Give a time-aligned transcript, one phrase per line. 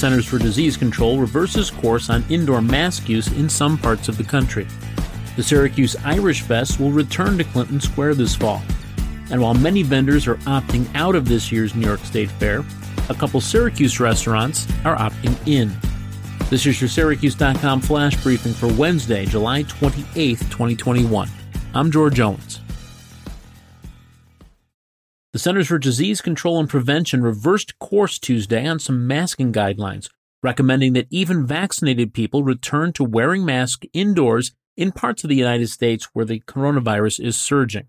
[0.00, 4.24] Centers for Disease Control reverses course on indoor mask use in some parts of the
[4.24, 4.66] country.
[5.36, 8.62] The Syracuse Irish Fest will return to Clinton Square this fall.
[9.30, 12.64] And while many vendors are opting out of this year's New York State Fair,
[13.10, 15.70] a couple Syracuse restaurants are opting in.
[16.48, 21.28] This is your Syracuse.com flash briefing for Wednesday, July 28, 2021.
[21.74, 22.62] I'm George Owens.
[25.32, 30.08] The Centers for Disease Control and Prevention reversed course Tuesday on some masking guidelines,
[30.42, 35.68] recommending that even vaccinated people return to wearing masks indoors in parts of the United
[35.68, 37.86] States where the coronavirus is surging.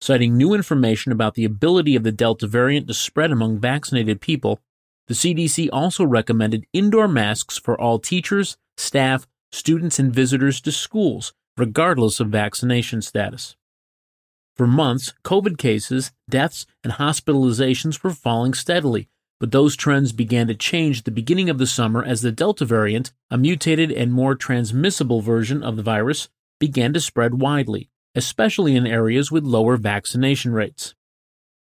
[0.00, 4.60] Citing new information about the ability of the Delta variant to spread among vaccinated people,
[5.08, 11.32] the CDC also recommended indoor masks for all teachers, staff, students, and visitors to schools,
[11.56, 13.56] regardless of vaccination status.
[14.58, 19.08] For months, COVID cases, deaths, and hospitalizations were falling steadily,
[19.38, 22.64] but those trends began to change at the beginning of the summer as the Delta
[22.64, 28.74] variant, a mutated and more transmissible version of the virus, began to spread widely, especially
[28.74, 30.96] in areas with lower vaccination rates.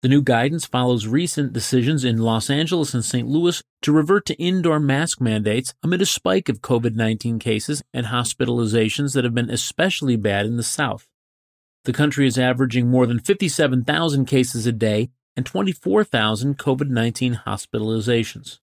[0.02, 3.28] The new guidance follows recent decisions in Los Angeles and St.
[3.28, 8.06] Louis to revert to indoor mask mandates amid a spike of COVID 19 cases and
[8.06, 11.06] hospitalizations that have been especially bad in the South.
[11.84, 18.60] The country is averaging more than 57,000 cases a day and 24,000 COVID 19 hospitalizations.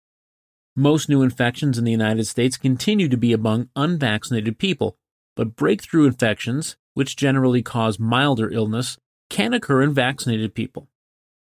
[0.75, 4.97] Most new infections in the United States continue to be among unvaccinated people,
[5.37, 8.97] but breakthrough infections, which generally cause milder illness,
[9.29, 10.89] can occur in vaccinated people.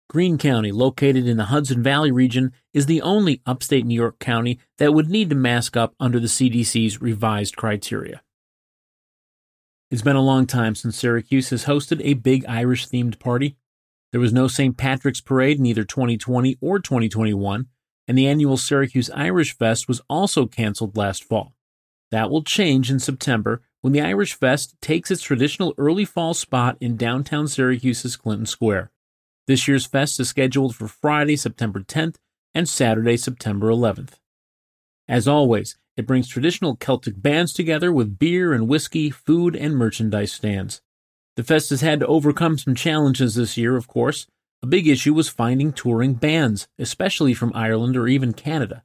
[0.08, 4.58] Greene County, located in the Hudson Valley region, is the only upstate New York county
[4.78, 8.22] that would need to mask up under the CDC's revised criteria.
[9.90, 13.56] It's been a long time since Syracuse has hosted a big Irish themed party.
[14.12, 14.76] There was no St.
[14.76, 17.66] Patrick's Parade in either 2020 or 2021,
[18.06, 21.56] and the annual Syracuse Irish Fest was also canceled last fall.
[22.12, 26.76] That will change in September when the Irish Fest takes its traditional early fall spot
[26.80, 28.92] in downtown Syracuse's Clinton Square.
[29.48, 32.14] This year's fest is scheduled for Friday, September 10th
[32.54, 34.20] and Saturday, September 11th.
[35.08, 40.32] As always, it brings traditional Celtic bands together with beer and whiskey, food, and merchandise
[40.32, 40.80] stands.
[41.36, 44.26] The fest has had to overcome some challenges this year, of course.
[44.62, 48.82] A big issue was finding touring bands, especially from Ireland or even Canada.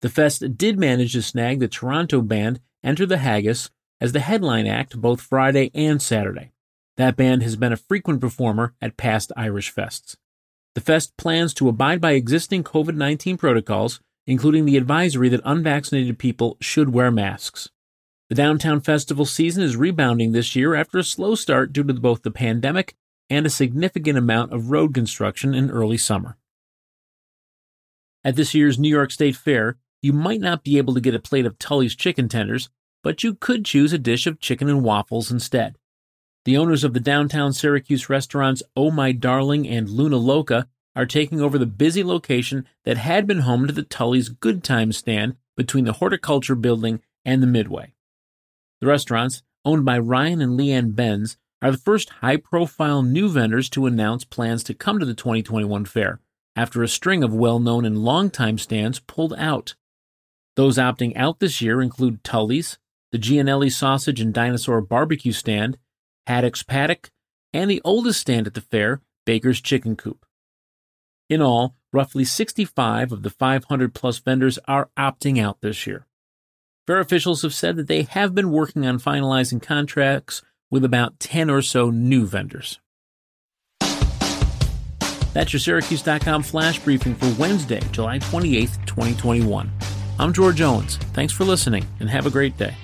[0.00, 3.70] The fest did manage to snag the Toronto band Enter the Haggis
[4.00, 6.52] as the headline act both Friday and Saturday.
[6.96, 10.14] That band has been a frequent performer at past Irish fests.
[10.76, 16.18] The fest plans to abide by existing COVID 19 protocols including the advisory that unvaccinated
[16.18, 17.70] people should wear masks.
[18.28, 22.22] The downtown festival season is rebounding this year after a slow start due to both
[22.22, 22.94] the pandemic
[23.30, 26.36] and a significant amount of road construction in early summer.
[28.22, 31.18] At this year's New York State Fair, you might not be able to get a
[31.18, 32.68] plate of Tully's chicken tenders,
[33.02, 35.76] but you could choose a dish of chicken and waffles instead.
[36.44, 41.40] The owners of the downtown Syracuse restaurants Oh My Darling and Luna Loca are taking
[41.40, 45.84] over the busy location that had been home to the Tully's Good Times stand between
[45.84, 47.94] the Horticulture Building and the Midway.
[48.80, 53.68] The restaurants, owned by Ryan and Leanne Benz, are the first high profile new vendors
[53.70, 56.20] to announce plans to come to the 2021 fair
[56.54, 59.74] after a string of well known and long-time stands pulled out.
[60.56, 62.78] Those opting out this year include Tully's,
[63.12, 65.78] the Gianelli Sausage and Dinosaur Barbecue stand,
[66.26, 67.10] Haddock's Paddock,
[67.52, 70.26] and the oldest stand at the fair, Baker's Chicken Coop.
[71.28, 76.06] In all, roughly 65 of the 500 plus vendors are opting out this year.
[76.86, 80.40] Fair officials have said that they have been working on finalizing contracts
[80.70, 82.80] with about 10 or so new vendors.
[85.34, 89.70] That's your Syracuse.com flash briefing for Wednesday, July 28th, 2021.
[90.18, 90.96] I'm George Owens.
[91.12, 92.74] Thanks for listening and have a great day.